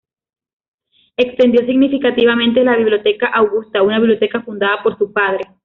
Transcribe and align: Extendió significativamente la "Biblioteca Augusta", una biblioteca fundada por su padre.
Extendió 1.15 1.63
significativamente 1.63 2.63
la 2.63 2.75
"Biblioteca 2.75 3.27
Augusta", 3.27 3.83
una 3.83 3.99
biblioteca 3.99 4.41
fundada 4.41 4.81
por 4.81 4.97
su 4.97 5.13
padre. 5.13 5.41